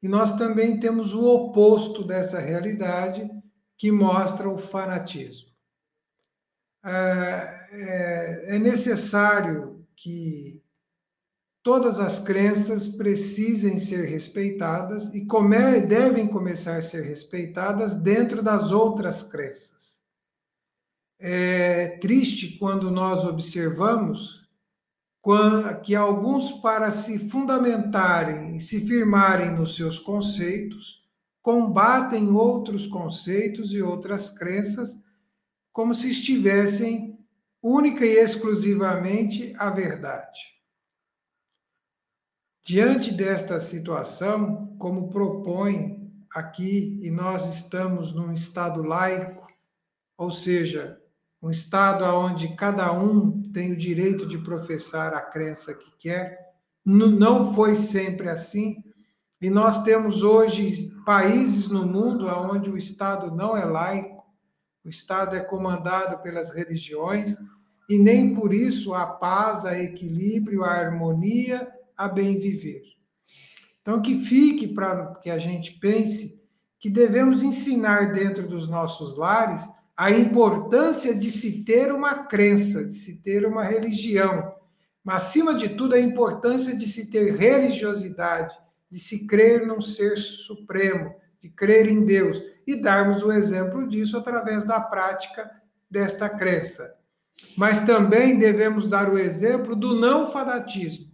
[0.00, 3.28] e nós também temos o oposto dessa realidade,
[3.76, 5.48] que mostra o fanatismo.
[6.84, 6.90] É,
[7.72, 10.62] é, é necessário que
[11.62, 15.26] todas as crenças precisem ser respeitadas e
[15.86, 19.98] devem começar a ser respeitadas dentro das outras crenças.
[21.18, 24.43] É triste quando nós observamos
[25.82, 31.02] que alguns, para se fundamentarem e se firmarem nos seus conceitos,
[31.40, 34.98] combatem outros conceitos e outras crenças
[35.72, 37.18] como se estivessem
[37.62, 40.40] única e exclusivamente a verdade.
[42.62, 49.46] Diante desta situação, como propõe aqui, e nós estamos num estado laico,
[50.16, 51.00] ou seja,
[51.44, 57.54] um estado onde cada um tem o direito de professar a crença que quer, não
[57.54, 58.82] foi sempre assim,
[59.42, 64.24] e nós temos hoje países no mundo onde o Estado não é laico,
[64.82, 67.36] o Estado é comandado pelas religiões
[67.90, 72.82] e nem por isso a paz, a equilíbrio, a harmonia, a bem viver.
[73.82, 76.42] Então, que fique para que a gente pense
[76.80, 82.94] que devemos ensinar dentro dos nossos lares a importância de se ter uma crença, de
[82.94, 84.54] se ter uma religião,
[85.04, 88.56] mas, acima de tudo, a importância de se ter religiosidade,
[88.90, 94.16] de se crer num ser supremo, de crer em Deus e darmos o exemplo disso
[94.16, 95.50] através da prática
[95.90, 96.96] desta crença.
[97.56, 101.12] Mas também devemos dar o exemplo do não fanatismo,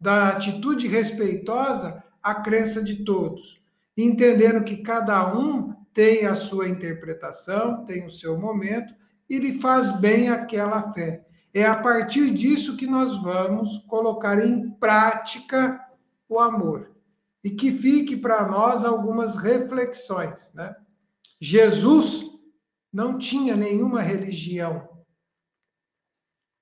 [0.00, 3.62] da atitude respeitosa à crença de todos,
[3.96, 8.92] entendendo que cada um tem a sua interpretação, tem o seu momento
[9.30, 11.24] e lhe faz bem aquela fé.
[11.54, 15.80] É a partir disso que nós vamos colocar em prática
[16.28, 16.92] o amor
[17.44, 20.52] e que fique para nós algumas reflexões.
[20.52, 20.74] Né?
[21.40, 22.24] Jesus
[22.92, 24.88] não tinha nenhuma religião.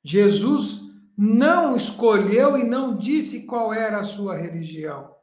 [0.04, 0.80] Jesus
[1.16, 5.14] não escolheu e não disse qual era a sua religião.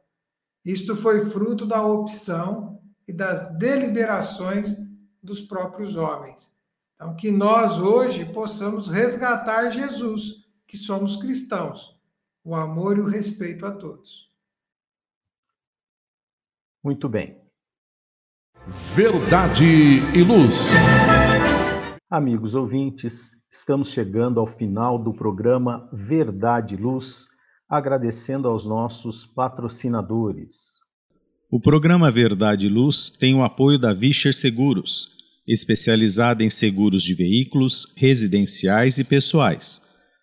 [0.64, 2.69] Isto foi fruto da opção
[3.10, 4.76] e das deliberações
[5.20, 6.54] dos próprios homens.
[6.94, 12.00] Então, que nós hoje possamos resgatar Jesus, que somos cristãos,
[12.44, 14.30] o amor e o respeito a todos.
[16.84, 17.36] Muito bem.
[18.94, 20.68] Verdade e Luz.
[22.08, 27.26] Amigos ouvintes, estamos chegando ao final do programa Verdade e Luz,
[27.68, 30.79] agradecendo aos nossos patrocinadores.
[31.52, 35.08] O programa Verdade e Luz tem o apoio da Vischer Seguros,
[35.48, 39.80] especializada em seguros de veículos, residenciais e pessoais.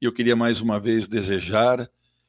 [0.00, 1.88] E eu queria mais uma vez desejar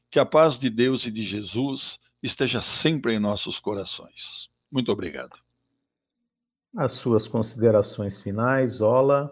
[0.10, 4.49] que a paz de Deus e de Jesus esteja sempre em nossos corações.
[4.72, 5.38] Muito obrigado.
[6.76, 9.32] As suas considerações finais, Ola.